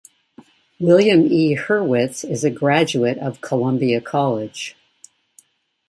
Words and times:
William 0.79 1.27
E. 1.31 1.55
Hurwitz 1.55 2.27
is 2.27 2.43
a 2.43 2.49
graduate 2.49 3.19
of 3.19 3.39
Columbia 3.39 4.01
College. 4.01 4.75